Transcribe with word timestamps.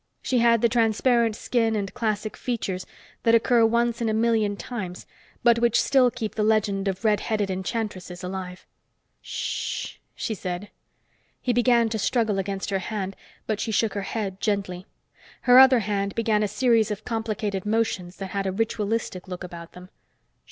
She 0.23 0.39
had 0.39 0.63
the 0.63 0.67
transparent 0.67 1.35
skin 1.35 1.75
and 1.75 1.93
classic 1.93 2.35
features 2.35 2.87
that 3.21 3.35
occur 3.35 3.63
once 3.67 4.01
in 4.01 4.09
a 4.09 4.15
million 4.15 4.57
times 4.57 5.05
but 5.43 5.59
which 5.59 5.79
still 5.79 6.09
keep 6.09 6.33
the 6.33 6.41
legend 6.43 6.87
of 6.87 7.05
redheaded 7.05 7.51
enchantresses 7.51 8.23
alive. 8.23 8.65
"Shh," 9.21 9.97
she 10.15 10.33
said. 10.33 10.71
He 11.39 11.53
began 11.53 11.87
to 11.89 11.99
struggle 11.99 12.39
against 12.39 12.71
her 12.71 12.79
hand, 12.79 13.15
but 13.45 13.59
she 13.59 13.71
shook 13.71 13.93
her 13.93 14.01
head 14.01 14.39
gently. 14.41 14.87
Her 15.41 15.59
other 15.59 15.81
hand 15.81 16.15
began 16.15 16.41
a 16.41 16.47
series 16.47 16.89
of 16.89 17.05
complicated 17.05 17.63
motions 17.63 18.15
that 18.15 18.31
had 18.31 18.47
a 18.47 18.51
ritualistic 18.51 19.27
look 19.27 19.43
about 19.43 19.73
them. 19.73 19.89